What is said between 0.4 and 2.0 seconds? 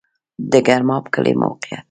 د ګرماب کلی موقعیت